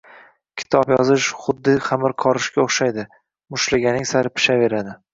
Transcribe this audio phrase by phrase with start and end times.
[0.61, 3.07] “Kitob yozish xuddi xamir qorishga o‘xshaydi–
[3.55, 5.03] mushtlaganing sari pishaveradi”.